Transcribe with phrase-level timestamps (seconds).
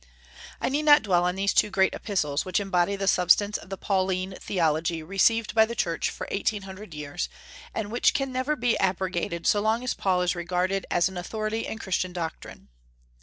[0.59, 3.77] I need not dwell on these two great epistles, which embody the substance of the
[3.77, 7.29] Pauline theology received by the Church for eighteen hundred years,
[7.71, 11.67] and which can never be abrogated so long as Paul is regarded as an authority
[11.67, 12.69] in Christian doctrine.